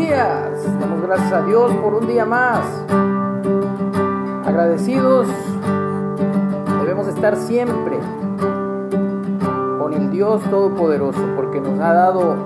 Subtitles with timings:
[0.00, 0.80] días.
[0.80, 2.64] Damos gracias a Dios por un día más.
[4.46, 5.28] Agradecidos
[6.80, 7.98] debemos estar siempre
[9.78, 12.36] con el Dios Todopoderoso porque nos ha dado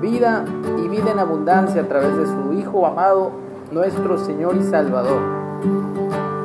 [0.00, 0.44] vida
[0.78, 3.32] y vida en abundancia a través de su Hijo amado,
[3.72, 5.20] nuestro Señor y Salvador.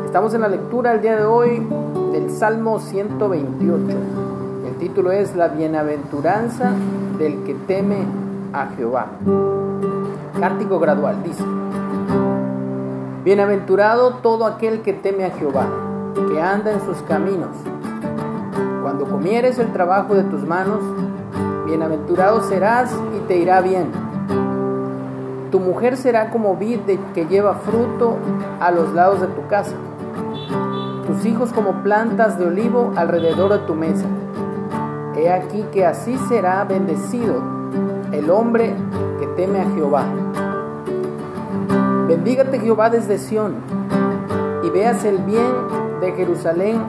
[0.05, 1.65] Estamos en la lectura el día de hoy
[2.11, 3.85] del Salmo 128.
[4.67, 6.71] El título es La bienaventuranza
[7.19, 7.97] del que teme
[8.51, 9.07] a Jehová.
[10.39, 11.43] Cántico gradual dice,
[13.23, 15.65] Bienaventurado todo aquel que teme a Jehová,
[16.13, 17.55] que anda en sus caminos.
[18.81, 20.81] Cuando comieres el trabajo de tus manos,
[21.65, 23.91] bienaventurado serás y te irá bien.
[25.51, 26.81] Tu mujer será como vid
[27.13, 28.17] que lleva fruto
[28.59, 29.75] a los lados de tu casa,
[31.07, 34.05] tus hijos como plantas de olivo alrededor de tu mesa.
[35.15, 37.41] He aquí que así será bendecido
[38.11, 38.75] el hombre
[39.19, 40.05] que teme a Jehová.
[42.07, 43.55] Bendígate Jehová desde Sión
[44.63, 45.51] y veas el bien
[46.01, 46.79] de Jerusalén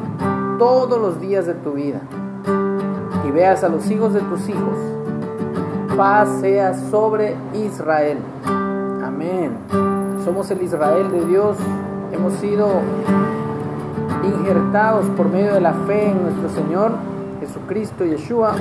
[0.59, 2.00] todos los días de tu vida
[3.27, 4.77] y veas a los hijos de tus hijos.
[5.97, 8.19] Paz sea sobre Israel.
[9.03, 9.56] Amén.
[10.22, 11.56] Somos el Israel de Dios.
[12.12, 12.69] Hemos sido
[14.22, 16.92] injertados por medio de la fe en nuestro Señor
[17.41, 18.55] Jesucristo Yeshua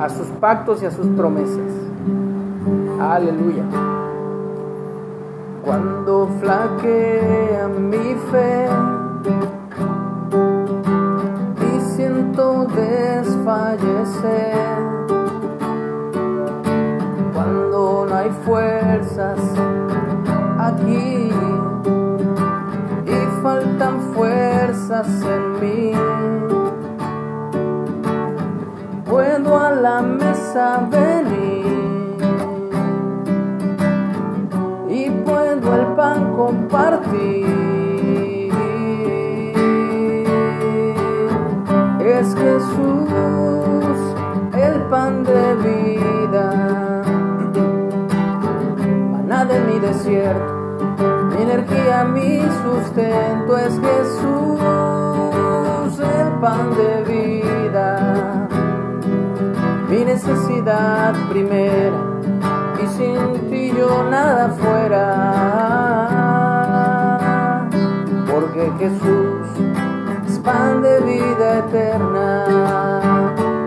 [0.00, 1.73] a sus pactos y a sus promesas.
[3.14, 3.62] Aleluya.
[5.64, 8.66] Cuando flaquea mi fe
[11.62, 14.56] y siento desfallecer,
[17.32, 19.38] cuando no hay fuerzas
[20.58, 21.30] aquí
[23.06, 25.92] y faltan fuerzas en mí,
[29.08, 31.43] puedo a la mesa venir.
[35.94, 37.44] Puedo el pan compartir.
[42.00, 43.08] Es Jesús
[44.56, 47.02] el pan de vida,
[49.12, 50.54] maná de mi desierto,
[51.30, 53.58] mi energía, mi sustento.
[53.58, 54.60] Es Jesús
[55.98, 58.48] el pan de vida,
[59.88, 62.14] mi necesidad primera
[62.82, 64.73] y sin ti yo nada fuera.
[68.84, 69.48] Jesús
[70.28, 72.44] es pan de vida eterna.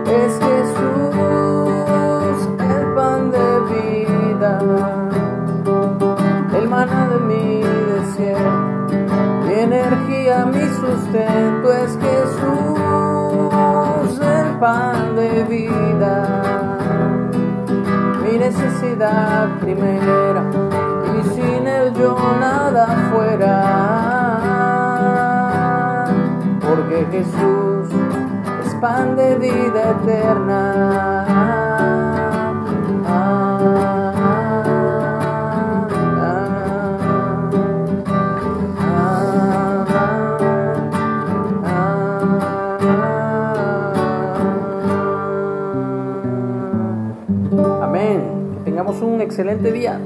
[0.06, 1.16] Es Jesús
[2.60, 4.52] el pan de vida,
[6.56, 8.94] el maná de mi desierto,
[9.44, 11.72] mi energía, mi sustento.
[11.72, 13.50] Es Jesús
[14.20, 16.14] el pan de vida
[18.22, 20.42] mi necesidad primera
[21.18, 23.77] y sin él yo nada fuera
[27.10, 27.88] Jesús
[28.66, 31.38] es pan de vida eterna
[47.82, 48.52] Amén.
[48.58, 49.98] Que tengamos un excelente día.